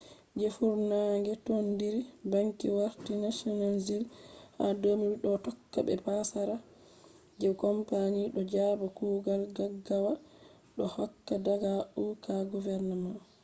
je 0.39 0.47
funange 0.55 1.33
tondire 1.45 1.99
banki 2.31 2.67
warti 2.77 3.11
nationalized 3.25 4.03
ha 4.57 4.65
2008 4.81 5.15
do 5.23 5.31
tokka 5.45 5.79
be 5.85 5.93
passara 6.05 6.55
je 7.41 7.49
company 7.63 8.21
do 8.33 8.41
jaba 8.53 8.85
kugal 8.97 9.41
gaggawa 9.55 10.13
do 10.75 10.83
hokka 10.95 11.33
daga 11.45 11.73
uk 12.05 12.21
government 12.51 13.17